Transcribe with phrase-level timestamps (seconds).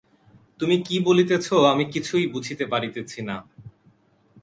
[0.59, 3.35] তুমি কী বলিতেছ, আমি কিছুই বুঝিতে পারিতেছি না।